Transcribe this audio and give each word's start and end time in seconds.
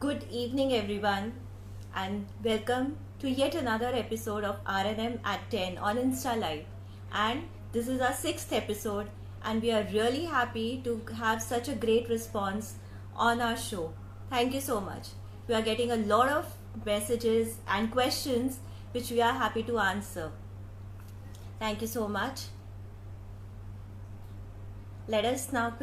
Good 0.00 0.24
evening, 0.30 0.72
everyone, 0.72 1.34
and 1.94 2.26
welcome 2.42 2.96
to 3.18 3.28
yet 3.28 3.54
another 3.54 3.88
episode 3.94 4.44
of 4.44 4.64
RNM 4.64 5.18
at 5.22 5.50
10 5.50 5.76
on 5.76 5.98
Insta 5.98 6.40
Live. 6.40 6.64
And 7.12 7.42
this 7.72 7.86
is 7.86 8.00
our 8.00 8.14
sixth 8.14 8.50
episode, 8.50 9.10
and 9.44 9.60
we 9.60 9.70
are 9.72 9.86
really 9.92 10.24
happy 10.24 10.80
to 10.84 11.02
have 11.18 11.42
such 11.42 11.68
a 11.68 11.74
great 11.74 12.08
response 12.08 12.76
on 13.14 13.42
our 13.42 13.58
show. 13.58 13.92
Thank 14.30 14.54
you 14.54 14.62
so 14.62 14.80
much. 14.80 15.08
We 15.46 15.54
are 15.54 15.60
getting 15.60 15.90
a 15.90 15.96
lot 16.14 16.30
of 16.30 16.46
messages 16.86 17.58
and 17.68 17.92
questions 17.92 18.60
which 18.92 19.10
we 19.10 19.20
are 19.20 19.34
happy 19.34 19.64
to 19.64 19.78
answer. 19.80 20.32
Thank 21.58 21.82
you 21.82 21.88
so 21.88 22.08
much. 22.08 22.44
Let 25.08 25.26
us 25.26 25.52
now. 25.52 25.74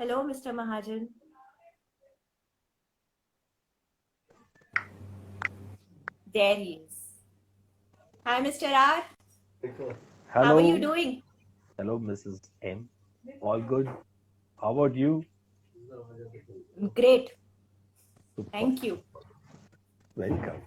Hello, 0.00 0.18
Mr. 0.24 0.52
Mahajan. 0.58 1.08
There 6.32 6.54
he 6.56 6.70
is. 6.84 6.94
Hi, 8.24 8.40
Mr. 8.40 8.70
R. 8.82 9.02
Hello. 9.76 9.92
How 10.28 10.56
are 10.56 10.62
you 10.62 10.78
doing? 10.78 11.22
Hello, 11.76 11.98
Mrs. 11.98 12.40
M. 12.62 12.88
All 13.42 13.60
good. 13.60 13.90
How 14.62 14.70
about 14.72 14.94
you? 14.94 15.22
Great. 16.94 17.32
Super. 18.34 18.50
Thank 18.52 18.82
you. 18.82 19.00
Welcome. 20.16 20.62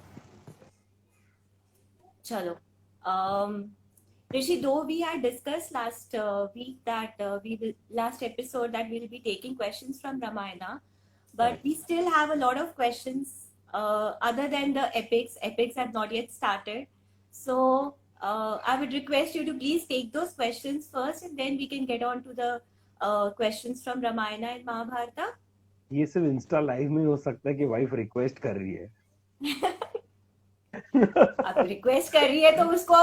Chalo. 2.23 2.57
Um, 3.03 3.71
Rishi, 4.33 4.61
though 4.61 4.83
we 4.83 5.01
had 5.01 5.21
discussed 5.21 5.73
last 5.73 6.15
uh, 6.15 6.47
week 6.55 6.77
that 6.85 7.13
uh, 7.19 7.39
we 7.43 7.57
will 7.61 7.73
last 7.91 8.23
episode 8.23 8.71
that 8.73 8.89
we 8.89 8.99
will 8.99 9.07
be 9.07 9.19
taking 9.19 9.55
questions 9.55 10.01
from 10.01 10.19
Ramayana, 10.19 10.81
but 11.35 11.51
Right. 11.51 11.63
we 11.63 11.75
still 11.75 12.09
have 12.09 12.31
a 12.31 12.35
lot 12.35 12.57
of 12.57 12.73
questions 12.75 13.33
uh, 13.73 14.13
other 14.21 14.47
than 14.47 14.73
the 14.73 14.95
epics. 14.97 15.37
Epics 15.41 15.75
have 15.75 15.93
not 15.93 16.11
yet 16.11 16.31
started, 16.31 16.87
so 17.31 17.95
uh, 18.21 18.57
I 18.65 18.79
would 18.79 18.93
request 18.93 19.35
you 19.35 19.45
to 19.45 19.53
please 19.53 19.85
take 19.85 20.11
those 20.13 20.33
questions 20.33 20.89
first, 20.91 21.23
and 21.23 21.37
then 21.37 21.57
we 21.57 21.67
can 21.67 21.85
get 21.85 22.01
on 22.01 22.23
to 22.23 22.33
the 22.33 22.61
uh, 23.01 23.29
questions 23.31 23.83
from 23.83 24.01
Ramayana 24.01 24.47
and 24.57 24.65
Mahabharata. 24.65 25.31
ये 25.93 26.05
सिर्फ़ 26.05 26.27
Insta 26.27 26.59
live 26.59 26.91
में 26.91 27.03
हो 27.05 27.15
सकता 27.23 27.49
है 27.49 27.55
कि 27.55 27.65
wife 27.71 27.93
request 27.93 28.39
कर 28.45 28.55
रही 28.57 28.73
है 28.73 28.91
अब 31.49 31.65
रिक्वेस्ट 31.67 32.11
कर 32.13 32.27
रही 32.27 32.41
है 32.41 32.55
तो 32.57 32.63
उसको 32.75 32.95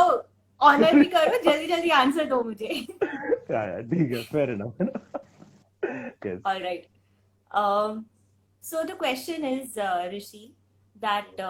ऑनर 0.63 0.95
भी 0.95 1.05
करो? 1.05 1.43
जल्दी 1.43 1.67
जल्दी 1.67 1.91
आंसर 1.91 2.25
दो 2.25 2.43
मुझे। 2.43 2.87
हाँ, 3.05 3.67
हाँ, 3.73 3.83
ठीक 3.83 4.13
है 4.13 4.23
फेयर 4.23 4.51
इनफ 4.51 4.81
है 4.81 4.87
ना? 4.87 5.23
So 8.65 8.83
the 8.83 8.91
question 8.91 9.45
is 9.45 9.81
Rishi 10.17 10.57
that 10.97 11.41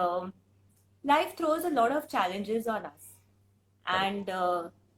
life 1.05 1.35
throws 1.37 1.65
a 1.65 1.69
lot 1.69 1.91
of 1.91 2.05
challenges 2.05 2.67
on 2.67 2.81
us 2.81 3.17
and 3.89 4.29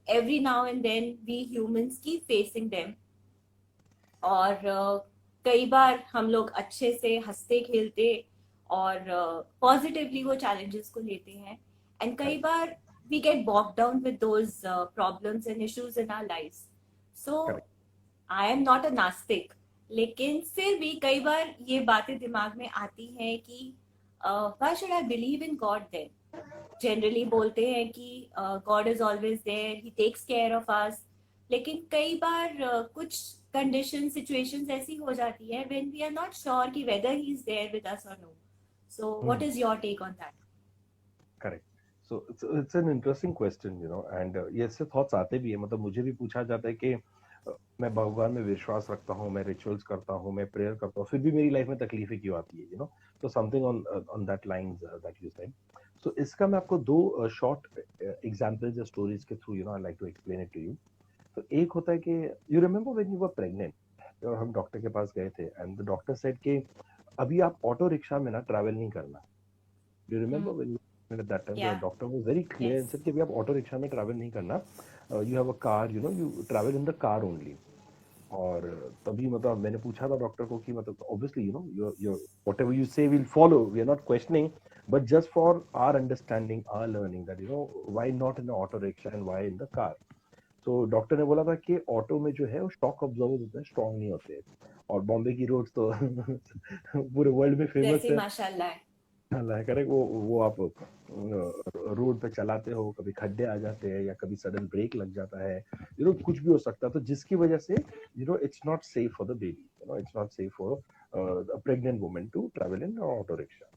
every 0.08 0.40
now 0.40 0.66
and 0.66 0.82
then 0.82 1.18
we 1.24 1.44
humans 1.50 1.98
की 1.98 2.18
फेसिंग 2.18 2.70
देम 2.70 2.94
और 4.22 4.54
uh, 4.54 5.10
कई 5.44 5.66
बार 5.66 6.04
हम 6.12 6.30
लोग 6.30 6.50
अच्छे 6.50 6.92
से 6.92 7.18
हँसते 7.18 7.60
खेलते 7.60 8.26
और 8.70 8.96
uh, 8.96 9.60
पॉजिटिवली 9.60 10.22
वो 10.24 10.34
चैलेंजेस 10.34 10.88
को 10.88 11.00
लेते 11.00 11.32
हैं. 11.32 11.58
एंड 12.02 12.18
कई 12.18 12.38
बार 12.38 12.76
we 13.10 13.20
get 13.20 13.44
bogged 13.44 13.76
down 13.76 14.02
with 14.02 14.18
those 14.20 14.64
uh, 14.64 14.86
problems 14.86 15.46
and 15.46 15.62
issues 15.62 15.96
in 15.96 16.10
our 16.10 16.26
lives. 16.26 16.64
So 17.16 17.46
Correct. 17.46 17.68
I 18.30 18.46
am 18.48 18.64
not 18.64 18.84
a 18.84 18.90
नास्तिक 18.90 19.52
लेकिन 19.90 20.40
फिर 20.54 20.78
भी 20.78 20.92
कई 21.02 21.20
बार 21.20 21.54
ये 21.68 21.80
बातें 21.88 22.18
दिमाग 22.18 22.56
में 22.58 22.68
आती 22.68 23.06
हैं 23.20 23.38
कि 23.38 23.72
why 24.20 24.74
should 24.76 24.92
I 24.92 25.02
believe 25.02 25.42
in 25.42 25.56
God 25.56 25.82
then 25.92 26.10
generally 26.82 27.24
बोलते 27.24 27.66
हैं 27.66 27.88
कि 27.90 28.28
God 28.36 28.88
is 28.88 29.02
always 29.02 29.38
there 29.44 29.76
he 29.84 29.90
takes 29.96 30.24
care 30.24 30.54
of 30.54 30.70
us 30.72 31.02
लेकिन 31.50 31.86
कई 31.90 32.14
बार 32.14 32.52
uh, 32.52 32.94
कुछ 32.94 33.18
कंडीशन 33.54 34.08
सिचुएशंस 34.08 34.70
ऐसी 34.70 34.96
हो 34.96 35.12
जाती 35.12 35.54
है 35.54 35.64
when 35.64 35.90
we 35.90 36.02
are 36.02 36.10
not 36.12 36.32
sure 36.34 36.70
कि 36.70 36.84
whether 36.84 37.14
he 37.14 37.32
is 37.32 37.44
there 37.46 37.70
with 37.72 37.86
us 37.86 38.06
और 38.06 38.16
no 38.20 38.34
so 38.92 39.20
what 39.24 39.42
is 39.42 39.58
your 39.58 39.76
take 39.78 40.02
on 40.02 40.12
that 40.12 40.32
correct 40.32 40.43
so 42.10 42.26
it's 42.58 42.76
an 42.76 42.88
interesting 42.90 43.34
question 43.36 43.80
you 43.82 43.88
know 43.88 44.06
and 44.12 44.36
ये 44.36 44.64
ऐसे 44.64 44.84
thoughts 44.94 45.14
आते 45.14 45.38
भी 45.38 45.50
है। 45.50 45.56
मतलब 45.56 45.80
मुझे 45.80 46.02
भी 46.02 46.12
पूछा 46.12 46.42
जाता 46.42 46.68
है 46.68 46.74
कि 46.74 46.94
मैं 47.80 47.94
भगवान 47.94 48.32
में 48.32 48.42
विश्वास 48.42 48.86
रखता 48.90 49.14
हूँ 49.14 49.30
मैं 49.30 49.42
रिचुअल्स 49.44 49.82
करता 49.82 50.12
हूँ 50.22 50.32
मैं 50.34 50.46
प्रेयर 50.50 50.74
करता 50.74 51.00
हूँ 51.00 51.06
फिर 51.10 51.20
भी 51.20 51.32
मेरी 51.32 51.50
लाइफ 51.50 51.68
में 51.68 51.76
तकलीफें 51.78 52.18
क्यों 52.20 52.36
आती 52.38 52.58
है 52.58 52.64
यू 52.72 52.78
नो 52.78 52.90
तो 53.22 53.28
something 53.28 53.64
on 53.64 53.82
on 54.10 54.24
that 54.26 54.46
lines 54.46 54.80
that 54.84 55.22
you 55.22 55.30
said 55.30 55.52
so 56.04 56.14
इसका 56.18 56.46
मैं 56.46 56.58
आपको 56.58 56.78
दो 56.90 57.28
शॉर्ट 57.34 57.78
एग्जांपल्स 58.02 58.78
या 58.78 58.84
स्टोरीज 58.84 59.24
के 59.24 59.36
through 59.36 59.54
you 59.54 59.64
know 59.64 59.72
I 59.72 59.82
like 59.82 59.96
to 60.00 60.06
explain 60.06 60.40
it 60.40 60.52
to 60.54 60.60
you 60.60 60.74
तो 61.36 61.42
एक 61.52 61.72
होता 61.72 61.92
है 61.92 61.98
कि 61.98 62.12
you 62.52 62.60
remember 62.60 62.92
when 62.92 63.12
you 63.12 63.18
were 63.18 63.28
pregnant 63.36 64.24
और 64.24 64.34
हम 64.36 64.52
डॉक्टर 64.52 64.80
के 64.80 64.88
पास 64.88 65.12
गए 65.16 65.30
थे 65.38 65.44
एंड 65.44 65.76
द 65.78 65.86
डॉक्टर 65.86 66.14
सेड 66.14 66.38
कि 66.38 66.62
अभी 67.18 67.40
आप 67.40 67.64
ऑटो 67.64 67.88
रिक्शा 67.88 68.18
में 68.18 68.30
ना 68.32 68.40
ट्रैवल 68.40 68.74
नहीं 68.74 68.90
करना. 68.90 69.24
Do 70.08 70.18
remember. 70.18 70.52
When 70.52 70.70
you 70.70 70.78
Yeah. 71.54 71.80
कि 73.04 73.20
आप 73.20 73.30
ऑटो 73.30 73.52
रिक्शा 73.52 73.78
में 73.78 73.90
ट्रैवल 73.90 74.14
नहीं 74.14 74.30
करना। 74.30 74.54
You 75.12 75.34
have 75.34 75.52
a 75.52 75.56
car 75.62 75.90
you 75.90 76.00
know 76.02 76.10
you 76.10 76.30
travel 76.48 76.76
in 76.76 76.84
the 76.84 76.90
car 76.90 77.22
only 77.22 77.56
और 78.32 78.92
तभी 79.06 79.28
मतलब 79.28 79.58
मैंने 79.58 79.78
पूछा 79.78 80.08
था 80.08 80.16
डॉक्टर 80.16 80.44
को 80.44 80.58
कि 80.58 80.72
मतलब 80.72 81.02
obviously 81.10 81.44
you 81.44 81.52
know 81.52 81.66
your 81.74 81.94
your 82.00 82.14
whatever 82.14 82.74
you 82.74 82.84
say 82.84 83.08
will 83.08 83.24
follow 83.24 83.64
we 83.64 83.80
are 83.80 83.86
not 83.86 84.00
questioning 84.06 84.48
but 84.90 85.02
just 85.02 85.30
for 85.30 85.66
our 85.76 85.96
understanding 85.96 86.62
our 86.68 86.86
learning 86.86 87.26
that 87.26 87.40
you 87.40 87.46
know 87.48 87.84
why 87.88 88.12
not 88.12 88.40
in 88.40 88.50
auto 88.50 88.78
rickshaw 88.78 89.10
and 89.14 89.22
why 89.24 89.46
in 89.46 89.56
the 89.56 89.68
car 89.74 89.96
तो 90.66 90.84
doctor 90.84 91.18
ने 91.18 91.24
बोला 91.24 91.44
था 91.44 91.54
कि 91.54 91.78
auto 91.88 92.18
में 92.20 92.32
जो 92.32 92.46
है 92.46 92.60
वो 92.60 92.68
shock 92.68 93.02
observers 93.02 93.40
होते 93.40 93.58
हैं 93.58 93.64
स्ट्रांग 93.64 93.98
नहीं 93.98 94.10
होते। 94.10 94.40
और 94.90 95.00
बॉम्बे 95.00 95.32
की 95.32 95.46
रोड 95.46 95.68
तो 95.68 95.92
पूरे 96.96 97.30
वर्ल्ड 97.30 97.58
में 97.58 97.66
फ़ेमस 97.66 98.04
है। 98.10 98.16
अल्लाह 99.34 99.62
करेक्ट 99.64 99.90
वो 99.90 99.98
वो 100.04 100.40
आप 100.42 100.56
रोड 101.98 102.20
पे 102.20 102.28
चलाते 102.28 102.70
हो, 102.70 102.90
कभी 102.98 103.12
खड्डे 103.12 103.44
आ 103.44 103.56
जाते 103.56 103.90
हैं 103.90 104.02
या 104.04 104.14
कभी 104.20 104.36
सडन 104.36 104.66
ब्रेक 104.72 104.96
लग 104.96 105.12
जाता 105.14 105.42
है 105.42 105.56
यू 106.00 106.06
नो 106.06 106.12
कुछ 106.24 106.38
भी 106.38 106.50
हो 106.50 106.58
सकता 106.58 106.86
है 106.86 106.92
तो 106.92 107.00
जिसकी 107.12 107.34
वजह 107.36 107.58
से 107.58 107.74
you 108.18 108.26
know 108.26 108.38
it's 108.44 108.60
not 108.66 108.82
safe 108.84 109.12
for 109.18 109.26
the 109.26 109.36
baby 109.38 109.68
you 109.82 109.92
know 109.92 109.98
it's 109.98 110.16
not 110.16 110.30
safe 110.32 110.52
for 110.58 110.82
pregnant 111.14 112.00
woman 112.00 112.26
to 112.34 112.50
travel 112.54 112.82
in 112.82 112.98
auto 112.98 113.34
rickshaw 113.36 113.70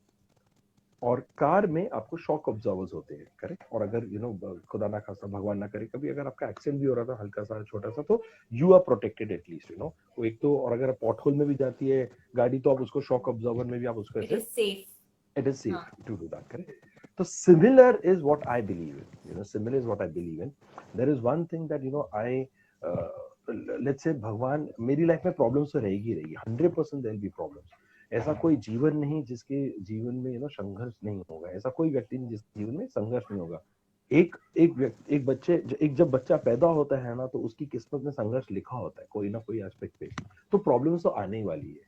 और 1.02 1.20
कार 1.38 1.66
में 1.68 1.90
आपको 1.94 2.18
शॉक 2.18 2.48
ऑब्जर्वर्स 2.50 2.94
होते 2.94 3.16
हैं 3.16 3.26
करेक्ट 3.40 3.64
और 3.74 3.82
अगर 3.82 4.06
यू 4.14 4.20
नो 4.20 4.34
खुदा 4.70 4.88
ना 4.88 5.00
खासा 5.00 5.28
भगवान 5.28 5.58
ना 5.58 5.68
करे, 5.68 5.86
कभी 5.86 6.10
अगर 6.10 6.28
आपका 6.28 6.48
एक्सीडेंट 6.50 6.82
भी 6.82 6.88
हो 6.88 6.94
रहा 6.94 7.06
था, 7.06 7.18
हल्का 7.22 7.44
सा, 7.44 7.62
छोटा 7.64 7.90
सा 7.90 8.02
तो 8.02 8.22
you 8.52 8.72
are 8.74 8.80
protected 8.88 9.32
at least 9.32 9.72
you 9.72 9.78
know 9.78 9.94
एक 10.26 10.40
तो 10.42 10.58
और 10.58 10.74
अगर 10.74 10.92
पॉट 11.02 11.20
होल 11.26 11.36
में 11.36 11.48
भी 11.48 11.56
जाती 11.56 11.90
है, 11.90 12.10
गाड़ी 12.36 12.60
तो 12.60 12.70
आप 12.70 12.82
उसको 12.82 13.02
शॉक 13.02 13.28
ऑब्जर्वर 13.30 13.66
में 13.66 13.80
भी 13.80 13.86
आप 13.86 13.98
उसको 13.98 14.22
safe 14.22 14.97
it 15.42 15.48
is 15.54 15.62
safe 15.62 15.78
Huh. 15.78 16.04
to 16.08 16.18
do 16.22 16.28
that 16.34 16.50
correct? 16.50 16.86
So 17.20 17.26
similar 17.30 17.90
is 18.12 18.24
what 18.30 18.48
i 18.48 18.60
believe 18.62 18.98
in 19.04 19.08
you 19.30 19.36
know 19.38 19.46
similar 19.54 19.80
is 19.84 19.88
what 19.92 20.02
i 20.02 20.08
believe 20.18 20.42
in. 20.46 20.52
There 20.96 21.10
is 21.14 21.22
one 21.22 21.46
thing 21.54 21.68
that 21.72 21.88
you 21.88 21.92
know 21.96 22.04
i 22.14 22.48
uh, 22.82 23.08
let's 23.88 24.08
say 24.08 24.14
भगवान 24.28 24.68
मेरी 24.90 25.06
life 25.06 25.26
में 25.26 25.34
problems 25.34 25.74
तो 25.74 25.80
रहेगी 25.80 26.14
रहेगी 26.14 26.36
hundred 26.48 26.74
percent 26.76 27.04
there 27.04 27.18
be 27.18 27.30
problems 27.42 28.14
ऐसा 28.14 28.34
कोई 28.42 28.56
जीवन 28.68 28.98
नहीं 28.98 29.24
जिसके 29.24 29.60
जीवन 29.84 30.16
में 30.16 30.32
यू 30.34 30.40
नो 30.40 30.48
संघर्ष 30.48 30.94
नहीं 31.04 31.22
होगा 31.30 31.50
ऐसा 31.50 31.70
कोई 31.78 31.90
व्यक्ति 31.90 32.18
नहीं 32.18 32.30
जिसके 32.30 32.60
जीवन 32.60 32.78
में 32.78 32.86
संघर्ष 32.86 33.24
नहीं 33.32 33.42
होगा। 33.42 33.62
एक 34.12 34.36
एक 34.58 34.74
व्यक्ति 34.78 35.16
एक 35.16 35.26
बच्चे 35.26 35.64
एक 35.82 35.96
जब 35.96 36.12
बच्चा 36.12 36.38
पैदा 36.38 36.68
होता 36.68 36.98
है 37.08 37.16
ना 37.18 37.28
तो 37.28 37.40
उसकी 37.40 37.66
किस्मत 37.66 38.02
में 38.04 38.12
संघर्ष 38.12 38.46
लिखा 38.52 38.78
होता 38.78 39.02
है 39.02 39.08
कोई 39.12 39.30
ना 39.30 39.40
कोई 39.40 39.62
एस्पेक्ट 39.66 39.96
पे। 40.00 40.10
तो 40.52 40.58
प्रॉब्लम्स 40.58 41.04
तो 41.04 41.10
आने 41.10 41.38
ही 41.38 41.44
वाली 41.44 41.80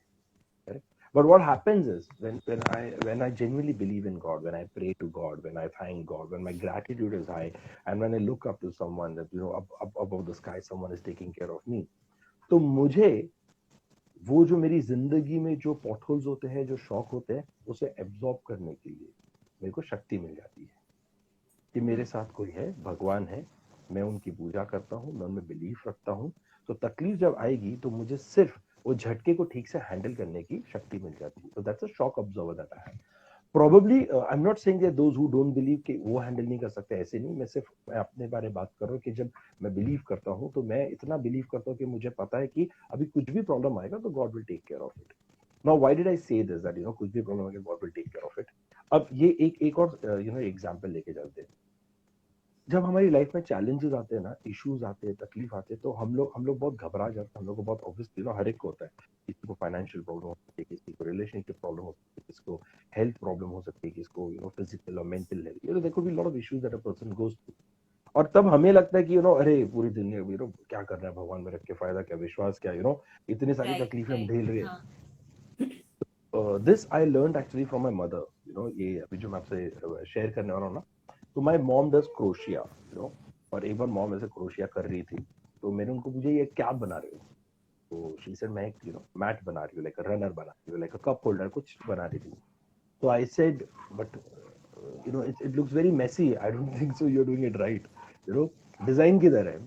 है 0.70 0.82
But 1.14 1.26
what 1.26 1.42
happens 1.42 1.88
is 1.88 2.08
when, 2.20 2.42
when 2.46 2.62
I 2.70 2.94
when 3.04 3.22
I 3.22 3.30
genuinely 3.32 3.74
believe 3.74 4.06
in 4.06 4.20
God, 4.20 4.44
when 4.44 4.56
I 4.56 4.66
pray 4.76 4.96
to 5.00 5.08
God, 5.08 5.44
when 5.44 5.58
I 5.58 5.68
thank 5.80 6.06
God, 6.06 6.30
when 6.32 6.44
my 6.44 6.54
gratitude 6.54 7.14
is 7.14 7.28
high, 7.28 7.52
and 7.88 8.00
when 8.00 8.14
I 8.14 8.20
look 8.20 8.46
up 8.46 8.62
to 8.62 8.72
someone 8.72 9.16
that 9.16 9.28
you 9.34 9.40
know 9.40 9.52
up, 9.52 9.68
up 9.82 9.92
above 10.00 10.28
the 10.28 10.36
sky, 10.36 10.60
someone 10.62 10.92
is 10.92 11.02
taking 11.02 11.34
care 11.34 11.52
of 11.52 11.62
me. 11.68 11.88
तो 12.52 12.60
मुझे 12.60 13.30
वो 14.24 14.46
जो 14.46 14.58
मेरी 14.58 14.80
ज़िंदगी 14.82 15.40
में 15.40 15.58
जो 15.60 15.74
potholes 15.84 16.26
होते 16.26 16.48
हैं 16.48 16.66
जो 16.68 16.78
शौक 16.78 17.10
होते 17.14 17.34
हैं 17.34 17.44
उसे 17.70 17.94
एब्जॉर्ब 18.00 18.40
करने 18.48 18.74
के 18.74 18.90
लिए 18.90 19.14
मेरे 19.64 19.72
को 19.72 19.82
शक्ति 19.82 20.18
मिल 20.18 20.36
जाती 20.36 20.62
है 20.62 20.72
कि 21.76 21.82
मेरे 21.82 22.06
साथ 22.06 22.32
कोई 22.36 22.50
है 22.56 22.72
भगवान 22.84 23.28
है 23.28 23.46
मैं 23.92 24.02
उनकी 24.02 24.32
पूजा 24.32 24.64
करता 24.72 24.96
हूँ 24.96 25.14
मैं 25.20 25.26
उनमें 25.28 25.48
बिलीफ 25.48 25.88
रखता 25.88 26.12
हूँ 26.12 26.32
तो 26.68 26.74
तकलीफ़ 26.88 27.18
जब 27.20 27.36
आएगी 27.40 27.76
तो 27.84 27.90
मुझे 27.90 28.18
सिर्फ़ 28.18 28.60
वो 28.86 28.96
झटके 28.96 29.34
को 29.34 29.44
ठीक 29.54 29.68
से 29.70 29.80
हैंडल 29.92 30.16
करने 30.16 30.44
की 30.44 30.64
शक्ति 30.74 31.00
मिल 31.00 31.14
जाती 31.20 31.42
है। 31.44 31.50
तो 31.56 31.62
that's 31.62 31.84
a 31.84 31.88
shock 31.98 32.20
absorber 32.20 32.54
that 32.56 32.78
I 32.80 32.98
probably 33.56 33.96
uh, 34.08 34.20
i'm 34.32 34.44
not 34.46 34.60
saying 34.62 34.80
that 34.80 34.96
those 34.98 35.16
who 35.20 35.24
don't 35.36 35.54
believe 35.54 35.80
कि 35.86 35.94
वो 35.98 36.20
हैंडल 36.20 36.44
नहीं 36.44 36.58
कर 36.60 36.70
सकते 36.70 36.96
ऐसे 36.96 37.20
नहीं। 37.20 37.36
मैं 37.36 37.46
सिर्फ़ 37.46 37.70
मैं 37.90 37.98
अपने 37.98 38.28
बारे 38.28 38.48
में 38.48 38.54
बात 38.54 38.72
कर 38.80 38.86
रहा 38.86 38.94
हूँ 38.94 39.02
कि 39.02 39.12
जब 39.12 39.30
मैं 39.64 39.74
बिलीव 39.76 40.02
करता 40.08 40.32
हूँ 40.32 40.52
तो 40.54 40.64
मैं 40.64 40.88
इतना 40.90 41.18
बिलीव 41.18 41.46
करता 41.52 41.72
हूँ 41.72 41.78
कि 41.78 41.86
मुझे 41.86 42.10
पता 42.20 42.40
है 42.40 42.48
कि 42.48 42.68
अभी 42.92 43.06
कुछ 43.06 43.30
भी 43.30 43.42
प्रॉब्लम 43.42 43.80
आएगा 43.80 43.98
तो 43.98 44.10
God 44.10 44.36
will 44.36 44.44
take 44.44 44.62
care 44.68 44.82
of 44.82 45.02
it 45.02 45.14
now 45.66 45.80
why 45.80 45.96
did 45.96 46.08
I 46.08 46.18
say 46.18 46.44
this 46.44 46.62
that 46.62 46.78
you 46.78 46.84
know 46.84 46.92
कुछ 46.92 47.12
भी 47.12 47.22
प्रॉब्लम 47.22 47.46
आएगा 47.48 47.60
God 47.62 47.84
will 47.84 47.92
take 47.96 48.08
care 48.08 48.26
of 48.26 48.40
it 48.40 48.52
अब 48.92 49.08
ये 49.14 49.36
एक 49.48 49.62
एक 49.62 49.80
और 49.80 50.00
यू 50.26 50.32
नो 50.32 50.40
एग्जांपल 50.40 50.90
लेके 50.90 51.14
चलते 51.14 51.42
हैं। 51.42 51.50
जब 52.70 52.84
हमारी 52.86 53.10
लाइफ 53.10 53.32
में 53.36 53.42
चैलेंजेस 53.42 53.94
आते 53.94 54.16
हैं 54.16 54.22
ना 54.24 54.36
इश्यूज़ 54.48 54.84
आते 54.86 55.08
हैं 55.08 55.16
तकलीफ़ 55.16 55.56
आते 55.56 55.74
हैं 55.74 55.82
तो 55.84 55.92
हम 55.92 56.16
लोग 56.16 56.32
हम 56.36 56.46
लोग 56.46 56.60
बहुत 56.60 56.76
घबरा 56.76 57.10
जाते 57.10 57.28
हैं 57.28 57.40
हम 57.40 57.48
लोग 57.48 57.56
को 57.56 57.64
बहुत 57.64 57.82
ऑब्वियसली 57.82 58.24
नो 58.24 58.32
हर 58.32 58.48
एक 58.48 58.58
को 58.58 58.68
होता 58.68 58.86
है। 58.86 58.92
किसी 59.28 59.48
को 59.48 59.54
फाइनेंशियल 59.54 60.04
प्रॉब्लम 60.04 60.28
हो 60.28 60.34
सकती 60.34 60.62
है 60.62 60.66
किसी 60.70 60.92
को 60.92 61.06
रिलेशनशिप 61.06 61.56
प्रॉब्लम 61.62 61.84
हो 61.84 61.92
सकती 61.92 62.22
है 62.22 62.24
किसी 62.28 62.42
को 62.46 62.62
हेल्थ 62.94 63.18
प्रॉब्लम 63.18 63.50
हो 63.50 63.62
सकती 63.62 63.88
है 63.88 63.92
किसी 63.92 64.10
को 64.14 64.32
यू 64.32 64.40
नो 64.42 64.50
फ़िज़िकल 64.50 65.00
और 65.00 65.06
mental 65.06 65.46
health 65.48 65.66
you 65.66 65.74
know 65.74 65.90
could 65.90 66.06
be 66.06 66.12
lot 66.12 66.28
of 66.28 66.36
issues 66.36 66.64
that 66.64 66.74
a 66.74 66.78
person 66.78 67.12
goes 67.14 67.36
through 67.36 67.54
और 68.16 68.32
तब 68.36 68.48
हमें 68.48 68.72
लगता 68.72 68.98
है 68.98 69.04
कि 69.04 69.16
यू 69.16 69.22
नो 69.22 69.34
अरे 69.34 69.64
पूरी 69.66 69.90
दुनिया 69.90 70.20
यू 70.20 70.38
नो 70.38 70.48
क्या 70.70 70.82
कर 70.84 71.00
रहा 71.00 71.10
है 71.10 71.16
भगवान 71.16 71.42
में 71.42 71.52
रख 71.52 71.64
के 71.64 71.74
फ़ायदा 71.74 72.02
क्या 72.02 72.18
विश्वास 72.18 72.60
क्या 72.60 72.74
यू 72.74 72.82
नो 72.82 73.02
इतनी 73.30 73.54
सारी 73.54 73.74
तकलीफें 73.86 74.14
हम 74.14 74.28
झेल 74.28 74.48
रहे 74.48 74.60
हैं। 74.60 74.66
हाँ, 76.34 76.60
this 76.64 76.88
I 76.94 77.06
learn 77.06 77.36
actually 77.40 77.66
from 77.66 77.84
my 77.84 77.94
mother 77.94 78.26
you 78.48 78.54
know 78.54 78.70
ये 78.70 78.98
अभी 79.00 79.18
जो 79.18 79.30
मैं 79.30 79.40
आपसे 79.40 80.06
शेयर 80.06 80.32
करने 80.32 80.54
वाला 80.54 80.66
हूँ 80.66 80.74
ना 80.76 80.84
तो 81.36 81.42
my 81.42 81.58
mom 81.58 81.92
does 81.92 82.08
crochet 82.18 82.60
you 82.60 83.02
know 83.02 83.12
और 83.54 83.66
एक 83.66 83.78
बार 83.78 83.88
मॉम 83.88 84.16
ऐसे 84.16 84.28
क्रोशिया 84.28 84.68
कर 84.74 84.86
रही 84.86 85.02
थी 85.04 85.18
तो 85.62 85.72
मैंने 85.72 85.92
उनको 85.92 86.12
पूछा, 86.12 86.30
ये 86.30 86.46
क्या 86.46 86.72
बना 86.72 86.98
रहे 86.98 87.16
हो? 87.16 87.26
तो 87.92 88.16
शी 88.24 88.36
सेड 88.36 88.50
मैं 88.52 88.68
यू 88.86 88.94
नो 88.94 89.04
मैट 89.18 89.44
बना 89.44 89.64
रही 89.64 89.76
हूँ 89.76 89.84
लाइक 89.84 90.00
रनर 90.08 90.32
बना 90.34 90.52
रही 90.52 90.72
हूँ 90.72 90.80
लाइक 90.80 90.96
कप 91.06 91.22
होल्डर 91.26 91.48
कुछ 91.48 91.78
बना 91.88 92.06
रही 92.06 92.20
थी. 92.20 92.34
तो 93.02 93.08
I 93.10 93.26
said 93.26 93.66
but 93.94 94.18
you 95.08 95.14
know 95.14 95.24
it 95.24 95.56
looks 95.56 95.74
very 95.74 95.92
messy 96.02 96.34
I 96.34 96.52
don't 96.52 96.80
think 96.82 96.96
so 96.98 97.08
you 97.08 97.22
are 97.22 97.26
doing 97.26 97.46
it 97.46 97.58
right 97.58 97.88
you 98.30 98.36
know 98.36 98.50
design 98.86 99.20
किधर 99.20 99.48
है? 99.48 99.60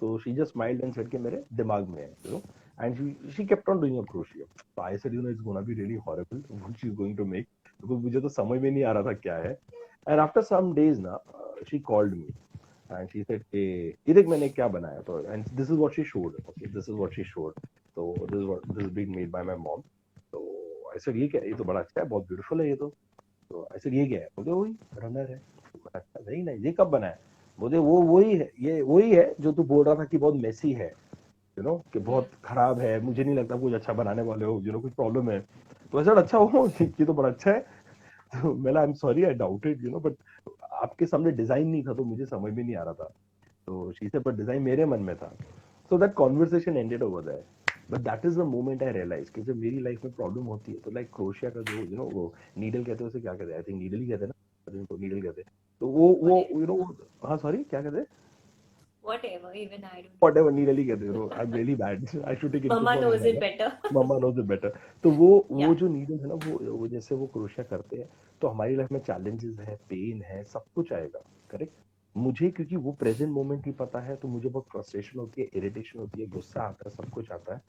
तो 0.00 0.18
she 0.18 0.34
just 0.34 0.52
smiled 0.52 0.84
and 0.84 0.92
said 0.94 1.08
कि 1.10 1.18
मेरे 1.18 1.42
दिमाग 1.52 1.88
में 1.88 2.02
है 2.02 2.10
you 2.26 2.32
know 2.32 2.42
and 2.84 2.96
she 2.98 3.04
she 3.34 3.44
kept 3.50 3.68
on 3.72 3.80
doing 3.82 3.98
a 3.98 4.02
crochet 4.06 4.46
so 4.76 4.82
i 4.84 4.96
said, 5.02 5.12
you 5.16 5.20
know, 5.24 5.32
it's 5.32 5.42
gonna 5.48 5.60
be 5.66 5.74
really 5.80 5.98
horrible. 6.06 6.38
What 6.62 6.80
she's 6.80 6.94
going 7.00 7.12
to 7.18 7.26
make? 7.32 7.46
because 7.82 8.00
मुझे 8.04 8.20
तो 8.20 8.28
समझ 8.36 8.60
में 8.62 8.70
नहीं 8.70 8.82
आ 8.84 8.92
रहा 8.92 9.02
था 9.02 9.12
क्या 9.26 9.36
है। 9.44 9.52
And 10.06 10.20
after 10.20 10.42
some 10.42 10.74
days 10.74 10.98
ना 10.98 11.18
she 11.68 11.78
called 11.78 12.12
me 12.12 12.28
and 12.90 13.10
she 13.10 13.24
said 13.24 13.42
कि 13.52 13.62
ये 14.08 14.14
देख 14.14 14.26
मैंने 14.28 14.48
क्या 14.48 14.68
बनाया 14.68 15.00
तो 15.06 15.22
and 15.32 15.44
this 15.56 15.70
is 15.70 15.78
what 15.84 15.94
she 15.94 16.04
showed, 16.04 16.34
okay, 16.48 16.66
this 16.74 16.88
is 16.88 16.94
what 16.94 17.12
she 17.14 17.24
showed. 17.24 17.54
So 17.96 18.12
this 18.30 18.40
is 18.40 18.46
what, 18.46 18.62
this 18.74 18.84
is 18.84 18.90
being 18.90 19.12
made 19.14 19.30
by 19.32 19.42
my 19.42 19.54
mom. 19.54 19.82
So 20.30 20.40
I 20.94 20.98
said, 20.98 21.16
ये 21.16 21.28
क्या? 21.28 21.40
ये 21.42 21.54
तो 21.54 21.64
बड़ा 21.64 21.80
अच्छा 21.80 22.00
है, 22.00 22.06
बहुत 22.08 22.26
ब्यूटीफुल 22.28 22.60
है 22.60 22.68
ये 22.68 22.76
तो. 22.76 22.88
तो 23.50 23.68
I 23.74 23.78
said, 23.78 23.94
ये 23.94 24.06
क्या 24.06 24.20
है? 24.20 24.28
बोलते 24.36 24.50
वही 24.50 24.72
रनर 25.02 25.30
है. 25.30 25.40
अच्छा 25.94 26.20
नहीं 26.20 26.42
नहीं, 26.44 26.58
ये 26.64 26.72
कब 26.80 26.88
बनाया? 26.90 27.16
बोलते 27.60 27.78
वो, 27.78 28.00
वही 28.02 28.36
है, 28.36 28.50
ये 28.60 28.80
वही 28.82 29.10
है 29.10 29.34
जो 29.40 29.52
तू 29.52 29.62
बोल 29.62 29.84
रहा 29.86 29.94
था 29.94 30.04
कि 30.04 30.18
बहुत 30.18 30.34
मेसी 30.42 30.72
है 30.72 30.92
यू 31.58 31.62
नो 31.64 31.76
कि 31.92 31.98
बहुत 31.98 32.30
खराब 32.44 32.80
है, 32.80 33.00
मुझे 33.00 33.24
नहीं 33.24 33.36
लगता 33.36 33.56
कुछ 33.56 33.72
अच्छा 33.74 33.92
बनाने 33.92 34.22
वाले 34.22 34.44
हो 34.44 34.60
यू 34.64 34.72
नो 34.72 34.80
कुछ 34.80 34.92
प्रॉब्लम 34.92 35.30
है. 35.30 35.38
तो 35.92 36.00
ऐसा 36.00 36.12
अच्छा 36.12 36.38
हो, 36.38 36.66
ये 36.80 37.04
तो 37.04 37.12
बड़ा 37.12 37.28
अच्छा 37.28 37.50
है. 37.50 37.66
तो 38.34 38.54
मैं 38.54 38.74
I 38.74 38.84
am 38.84 38.92
sorry 38.94 39.24
I 39.24 39.34
doubted 39.34 39.84
you 39.84 39.90
know 39.90 40.00
but 40.00 40.14
आपके 40.72 41.06
सामने 41.06 41.30
डिज़ाइन 41.32 41.68
नहीं 41.68 41.82
था 41.84 41.94
तो 41.94 42.04
मुझे 42.04 42.26
समझ 42.26 42.52
में 42.52 42.62
नहीं 42.62 42.76
आ 42.76 42.82
रहा 42.82 42.94
था। 42.94 43.04
तो 43.68 43.92
शीशे 43.92 44.18
पर 44.18 44.36
डिज़ाइन 44.36 44.62
मेरे 44.62 44.84
मन 44.86 45.00
में 45.02 45.14
था. 45.16 45.34
So 45.90 45.98
that 45.98 46.14
conversation 46.14 46.76
ended 46.76 47.02
over 47.02 47.22
that 47.22 47.70
but 47.90 48.00
that 48.00 48.24
is 48.26 48.38
the 48.38 48.44
moment 48.46 48.82
I 48.82 48.92
realize 48.92 49.30
कि 49.32 49.42
जब 49.42 49.56
मेरी 49.56 49.78
लाइफ 49.80 50.04
में 50.04 50.12
प्रॉब्लम 50.14 50.44
होती 50.46 50.72
है 50.72 50.78
तो 50.80 50.90
लाइक 50.90 51.10
क्रोशिया 51.16 51.50
का 51.50 51.60
जो 51.62 51.80
यू 51.80 51.96
नो 51.96 52.04
वो 52.04 52.32
नीडल 52.58 52.84
कहते 52.84 53.04
हैं, 53.04 53.10
उसे 53.10 53.20
क्या 53.20 53.34
कहते 53.34 53.50
हैं? 53.50 53.56
आई 53.56 53.62
थिंक 53.62 53.78
नीडल 53.80 53.98
ही 53.98 54.08
कहते 54.08 54.24
हैं 54.24 54.32
ना 54.74 54.96
नीडल 54.98 55.22
कहते 55.22 55.40
हैं। 55.40 55.50
तो 55.80 55.86
वो 55.88 56.08
वो 56.22 56.38
यू 56.60 56.66
नो 56.66 56.82
हाँ 57.24 57.36
सॉरी 57.36 57.62
क्या 57.64 57.82
कहते 57.82 57.98
हैं? 57.98 58.06
Whatever, 59.04 59.52
even 59.54 59.84
I 59.84 60.00
don't. 60.00 60.16
whatever 60.24 60.50
कहते 60.50 61.06
हैं 61.06 61.28
I 61.30 61.44
am 61.44 61.52
really 61.54 61.74
bad 61.74 62.06
I 62.24 62.36
should 62.36 62.52
take 62.52 62.66
Mama 62.72 62.94
knows 62.96 63.26
it 63.30 63.40
better. 63.40 63.70
Mama 63.94 64.18
knows 64.18 64.40
it 64.40 64.46
better 64.46 64.78
तो 65.04 65.10
वो 65.10 65.28
वो 65.50 65.74
जो 65.74 65.88
नीडल 65.88 66.20
है 66.20 66.28
ना 66.28 66.34
वो 66.46 66.58
वो 66.76 66.88
जैसे 66.88 67.14
वो 67.14 67.26
क्रोशिया 67.26 67.64
करते 67.70 67.96
हैं 67.96 68.08
तो 68.42 68.48
हमारी 68.48 68.76
लाइफ 68.76 68.92
में 68.92 69.00
चैलेंजेस 69.00 69.58
है 69.68 69.76
पेन 69.90 70.22
है 70.22 70.42
सब 70.44 70.64
कुछ 70.74 70.92
आएगा 70.92 71.20
करेक्ट 71.50 71.72
मुझे 72.16 72.50
क्योंकि 72.50 72.76
वो 72.76 72.92
प्रेजेंट 72.92 73.30
मोमेंट 73.32 73.66
ही 73.66 73.72
पता 73.78 74.00
है 74.00 74.16
तो 74.16 74.28
मुझे 74.28 74.48
बहुत 74.48 74.66
फ्रस्ट्रेशन 74.72 75.18
होती 75.18 75.42
है 75.42 75.48
इरिटेशन 75.54 75.98
होती 75.98 76.20
है 76.20 76.26
गुस्सा 76.30 76.62
आता 76.62 76.88
है 76.88 76.94
सब 76.96 77.10
कुछ 77.10 77.30
आता 77.32 77.54
है। 77.54 77.60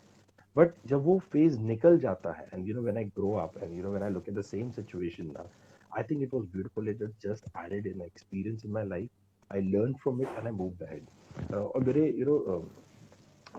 बट 0.55 0.73
जब 0.87 1.03
वो 1.05 1.17
फ़ेज़ 1.31 1.59
निकल 1.59 1.97
जाता 1.99 2.31
है 2.31 2.47
and 2.53 2.67
you 2.67 2.75
know 2.75 2.81
when 2.81 2.97
I 2.97 3.03
grow 3.17 3.31
up 3.39 3.57
and 3.63 3.77
you 3.77 3.83
know 3.83 3.89
when 3.89 4.03
I 4.03 4.09
look 4.09 4.29
at 4.29 4.35
the 4.35 4.41
same 4.51 4.71
situation 4.71 5.31
ना 5.31 5.49
I 5.97 6.03
think 6.03 6.21
it 6.23 6.33
was 6.33 6.45
beautiful 6.53 6.89
it 6.89 7.03
just 7.25 7.49
added 7.65 7.87
in 7.87 8.01
experience 8.01 8.65
in 8.65 8.71
my 8.71 8.85
life 8.85 9.09
I 9.51 9.61
learn 9.61 9.93
from 10.03 10.21
it 10.21 10.27
and 10.27 10.45
I 10.45 10.51
move 10.51 10.85
ahead 10.85 11.05
और 11.53 11.83
मेरे 11.83 12.09
you 12.19 12.25
know 12.25 12.63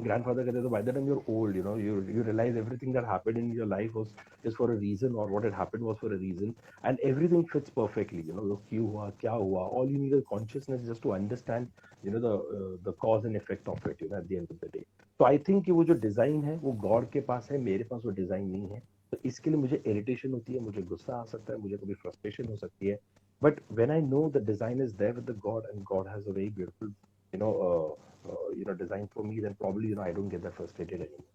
grandfather 0.05 0.45
कहते 0.45 0.63
तो 0.63 0.71
by 0.71 0.81
the 0.83 0.93
time 0.93 1.07
you're 1.07 1.23
old 1.35 1.55
you 1.55 1.63
know 1.67 1.75
you 1.77 1.93
you 2.15 2.23
realize 2.23 2.57
everything 2.63 2.93
that 2.97 3.07
happened 3.11 3.39
in 3.43 3.51
your 3.53 3.67
life 3.67 3.95
was 3.95 4.11
is 4.45 4.57
for 4.57 4.71
a 4.73 4.77
reason 4.77 5.15
or 5.15 5.27
what 5.35 5.45
had 5.45 5.55
happened 5.55 5.87
was 5.91 5.99
for 5.99 6.13
a 6.17 6.19
reason 6.19 6.55
and 6.85 7.01
everything 7.11 7.47
fits 7.53 7.75
perfectly 7.79 8.23
you 8.31 8.37
know 8.39 8.45
वो 8.51 8.57
क्यों 8.71 8.89
हुआ 8.89 9.09
क्या 9.23 9.33
हुआ 9.45 9.63
all 9.79 9.95
you 9.95 10.03
need 10.03 10.17
is 10.19 10.25
consciousness 10.33 10.85
just 10.91 11.03
to 11.07 11.15
understand 11.15 11.87
you 12.03 12.15
know 12.15 12.23
the 12.27 12.35
uh, 12.59 12.73
the 12.89 12.95
cause 13.05 13.25
and 13.31 13.41
effect 13.43 13.73
of 13.75 13.89
it 13.93 14.05
you 14.05 14.11
know 14.11 14.21
at 14.21 14.29
the 14.29 14.41
end 14.43 14.55
of 14.57 14.61
the 14.67 14.73
day 14.77 14.85
तो 15.21 15.25
I 15.25 15.39
think 15.49 15.65
कि 15.65 15.73
वो 15.73 15.85
जो 15.85 15.95
design 16.01 16.43
है 16.45 16.57
वो 16.63 16.73
गॉड 16.81 17.09
के 17.11 17.21
पास 17.29 17.49
है 17.51 17.59
मेरे 17.59 17.85
पास 17.91 18.03
वो 18.05 18.11
डिज़ाइन 18.21 18.49
नहीं 18.51 18.69
है 18.69 18.83
तो 19.13 19.19
इसके 19.27 19.51
लिए 19.51 19.59
मुझे 19.61 19.83
इरिटेशन 19.87 20.33
होती 20.33 20.55
है 20.55 20.61
मुझे 20.61 20.83
गुस्सा 20.91 21.17
आ 21.17 21.25
सकता 21.25 21.53
है 21.53 21.59
मुझे 21.61 21.77
कभी 21.77 21.95
फ्रस्ट्रेशन 22.03 22.49
हो 22.49 22.57
सकती 22.57 22.87
है 22.87 22.99
but 23.43 23.61
when 23.73 23.91
I 23.91 24.01
know 24.01 24.29
the 24.31 24.45
design 24.47 24.83
is 24.83 24.97
there 24.97 25.13
with 25.15 25.31
the 25.31 25.39
God 25.45 25.67
and 25.75 25.83
God 25.93 26.09
has 26.09 26.29
a 26.29 26.33
very 26.33 26.51
beautiful 26.51 26.93
you 27.33 27.41
know 27.43 27.53
uh, 27.69 27.89
uh, 28.31 28.49
you 28.59 28.65
know 28.65 28.75
design 28.85 29.09
for 29.15 29.25
me 29.31 29.41
then 29.47 29.55
probably 29.63 29.89
you 29.89 29.97
know 29.99 30.07
i 30.11 30.13
don't 30.13 30.35
get 30.37 30.43
that 30.43 30.55
frustrated 30.55 31.01
anymore. 31.01 31.27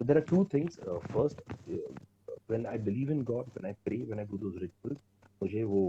So 0.00 0.04
there 0.04 0.18
are 0.18 0.28
two 0.32 0.44
things 0.54 0.78
uh, 0.88 0.98
first 1.12 1.42
uh, 1.50 1.76
when 2.46 2.66
i 2.66 2.76
believe 2.88 3.10
in 3.10 3.22
god 3.32 3.46
when 3.58 3.70
i 3.70 3.74
pray 3.86 4.00
when 4.12 4.18
i 4.24 4.24
do 4.32 4.40
those 4.46 4.58
rituals 4.66 5.00
मुझे 5.42 5.62
वो 5.70 5.80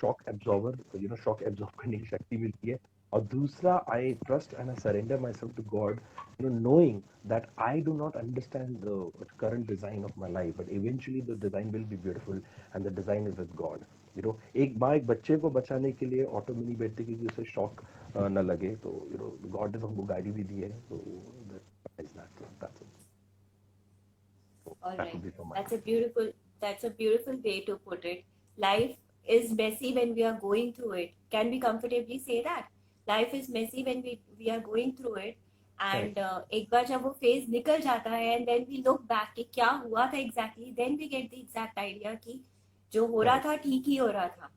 shock 0.00 0.22
absorber 0.28 0.98
you 1.00 1.08
know 1.08 1.16
shock 1.22 1.42
absorb 1.42 1.72
करने 1.80 1.98
की 1.98 2.06
शक्ति 2.06 2.36
मिलती 2.36 2.70
है। 2.70 2.78
और 3.12 3.20
दूसरा 3.32 3.74
I 3.92 4.12
trust 4.26 4.54
and 4.54 4.68
I 4.70 4.76
surrender 4.82 5.18
myself 5.32 5.56
to 5.56 5.62
God 5.72 5.98
you 6.40 6.48
know 6.48 6.58
knowing 6.58 7.00
that 7.32 7.46
I 7.66 7.80
do 7.88 7.92
not 7.96 8.16
understand 8.16 8.76
the 8.84 9.26
current 9.40 9.66
design 9.68 10.04
of 10.04 10.18
my 10.20 10.32
life 10.32 10.58
but 10.60 10.68
eventually 10.78 11.20
the 11.22 11.38
design 11.42 11.70
will 11.72 11.84
be 11.90 11.96
beautiful 12.06 12.42
and 12.76 12.88
the 12.88 12.94
design 12.96 13.28
is 13.28 13.34
with 13.40 13.54
God 13.56 13.84
you 14.16 14.22
know 14.22 14.38
एक 14.64 14.76
माँ 14.78 14.94
एक 14.96 15.06
बच्चे 15.06 15.36
को 15.44 15.50
बचाने 15.50 15.92
के 15.92 16.06
लिए 16.06 16.24
auto 16.40 16.54
में 16.54 16.64
नहीं 16.64 16.76
बैठती 16.76 17.04
क्योंकि 17.04 17.26
उसे 17.26 17.44
शॉक 17.52 17.84
न 18.16 18.46
लगे 18.46 18.74
तो 18.82 18.90
यू 19.12 19.18
नो 19.18 19.30
गॉड 19.58 19.74
ने 19.76 19.80
तो 19.80 19.86
हमको 19.86 20.02
गाड़ी 20.02 20.30
भी 20.32 20.44
दी 20.44 20.60
है 20.60 20.70
तो 20.88 21.00
that 21.96 22.26
that's 22.60 22.82
All 24.82 24.96
right. 24.96 25.22
That's 25.54 25.72
a 25.72 25.78
beautiful. 25.78 26.30
That's 26.60 26.84
a 26.84 26.90
beautiful 26.90 27.36
way 27.44 27.60
to 27.60 27.76
put 27.76 28.04
it. 28.04 28.24
Life 28.58 28.96
is 29.26 29.52
messy 29.52 29.92
when 29.94 30.14
we 30.14 30.24
are 30.24 30.38
going 30.40 30.72
through 30.72 30.92
it. 30.92 31.12
Can 31.30 31.50
we 31.50 31.60
comfortably 31.60 32.18
say 32.18 32.42
that? 32.42 32.68
Life 33.06 33.34
is 33.34 33.48
messy 33.48 33.84
when 33.84 34.02
we 34.02 34.20
we 34.38 34.50
are 34.50 34.60
going 34.60 34.94
through 34.96 35.14
it. 35.16 35.36
And 35.78 36.18
uh, 36.18 36.40
एक 36.52 36.68
बार 36.70 36.86
जब 36.86 37.02
वो 37.02 37.10
phase 37.20 37.50
निकल 37.50 37.80
जाता 37.80 38.10
है 38.10 38.36
and 38.38 38.48
then 38.48 38.66
we 38.68 38.82
look 38.82 39.06
back 39.08 39.34
कि 39.36 39.48
क्या 39.54 39.70
हुआ 39.86 40.06
था 40.12 40.18
exactly, 40.18 40.72
then 40.76 40.96
we 40.98 41.08
get 41.08 41.30
the 41.30 41.40
exact 41.40 41.78
idea 41.78 42.14
कि 42.26 42.40
जो 42.92 43.06
हो 43.06 43.22
रहा 43.22 43.38
था 43.44 43.56
ठीक 43.64 43.88
ही 43.88 43.96
हो 43.96 44.06
रहा 44.06 44.28
था. 44.28 44.50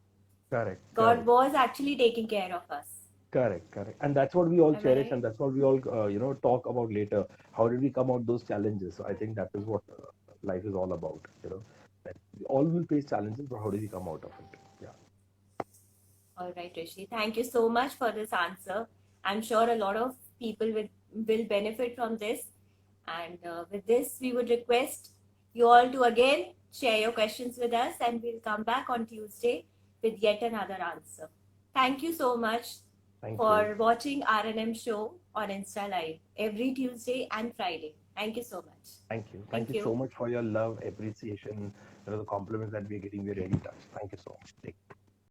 correct 0.51 0.93
God 0.93 1.03
correct, 1.03 1.25
was 1.25 1.55
actually 1.55 1.95
taking 1.97 2.27
care 2.27 2.53
of 2.59 2.77
us. 2.79 2.96
Correct 3.31 3.71
correct 3.71 3.97
and 4.01 4.15
that's 4.15 4.33
what 4.33 4.49
we 4.49 4.59
all 4.59 4.75
Am 4.75 4.81
cherish 4.81 5.05
right? 5.05 5.11
and 5.11 5.23
that's 5.23 5.39
what 5.39 5.53
we 5.53 5.61
all 5.61 5.79
uh, 5.91 6.07
you 6.07 6.19
know 6.19 6.33
talk 6.35 6.65
about 6.65 6.91
later 6.91 7.25
how 7.51 7.67
did 7.67 7.81
we 7.81 7.89
come 7.89 8.11
out 8.11 8.25
those 8.25 8.43
challenges 8.43 8.95
so 8.95 9.05
i 9.05 9.13
think 9.13 9.35
that 9.35 9.49
is 9.53 9.65
what 9.65 9.81
uh, 9.91 10.05
life 10.43 10.63
is 10.63 10.73
all 10.73 10.93
about 10.93 11.19
you 11.43 11.49
know 11.49 11.61
that 12.05 12.15
we 12.39 12.45
all 12.45 12.63
will 12.63 12.85
face 12.85 13.05
challenges 13.05 13.45
but 13.49 13.59
how 13.59 13.69
do 13.69 13.77
we 13.77 13.87
come 13.87 14.07
out 14.07 14.23
of 14.23 14.31
it 14.43 14.59
yeah 14.81 14.95
All 16.37 16.53
right, 16.55 16.71
Rishi. 16.77 17.07
Thank 17.11 17.37
you 17.37 17.43
so 17.43 17.67
much 17.67 17.93
for 18.01 18.11
this 18.11 18.31
answer. 18.31 18.87
I'm 19.23 19.41
sure 19.41 19.69
a 19.69 19.75
lot 19.75 19.95
of 20.01 20.11
people 20.39 20.71
will, 20.71 20.87
will 21.29 21.45
benefit 21.45 21.95
from 21.95 22.17
this. 22.17 22.43
And 23.07 23.39
uh, 23.43 23.63
with 23.71 23.87
this, 23.87 24.17
we 24.21 24.33
would 24.33 24.49
request 24.49 25.09
you 25.53 25.67
all 25.67 25.89
to 25.95 26.03
again 26.03 26.53
share 26.71 26.99
your 26.99 27.11
questions 27.11 27.57
with 27.57 27.73
us, 27.73 27.95
and 27.99 28.21
we'll 28.21 28.39
come 28.49 28.63
back 28.63 28.89
on 28.89 29.07
Tuesday 29.07 29.65
with 30.03 30.21
yet 30.27 30.43
another 30.43 30.77
answer. 30.91 31.29
Thank 31.73 32.03
you 32.03 32.13
so 32.13 32.37
much 32.37 32.67
thank 33.21 33.37
for 33.37 33.69
you 33.69 33.75
watching 33.77 34.21
RNM 34.23 34.75
show 34.81 35.15
on 35.35 35.49
Insta 35.49 35.89
Live 35.89 36.19
every 36.37 36.73
Tuesday 36.73 37.27
and 37.31 37.55
Friday. 37.55 37.95
Thank 38.15 38.37
you 38.37 38.43
so 38.43 38.57
much. 38.57 38.87
Thank 39.09 39.27
you. 39.33 39.39
Thank, 39.39 39.51
Thank 39.51 39.69
you. 39.69 39.75
you. 39.75 39.83
so 39.83 39.95
much 39.95 40.11
for 40.17 40.27
your 40.27 40.41
love, 40.41 40.79
appreciation, 40.85 41.71
you 42.05 42.11
know, 42.11 42.17
the 42.17 42.25
compliments 42.25 42.73
that 42.73 42.89
we're 42.89 42.99
getting. 42.99 43.25
We're 43.25 43.35
really 43.35 43.59
touched. 43.59 43.87
Thank 43.97 44.11
you 44.11 44.17
so 44.23 44.35
much. 44.39 44.51
Take 44.63 44.75
care. 44.87 44.97